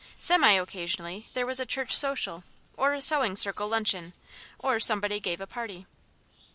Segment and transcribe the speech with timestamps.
[0.17, 2.43] Semi occasionally there was a church social
[2.75, 4.13] or a sewing circle luncheon,
[4.57, 5.85] or somebody gave a party.